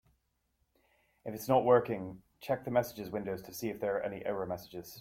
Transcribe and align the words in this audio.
If 1.25 1.35
it's 1.35 1.47
not 1.47 1.63
working, 1.65 2.21
check 2.39 2.65
the 2.65 2.71
messages 2.71 3.11
window 3.11 3.37
to 3.37 3.53
see 3.53 3.69
if 3.69 3.79
there 3.79 3.97
are 3.97 4.01
any 4.03 4.25
error 4.25 4.47
messages. 4.47 4.89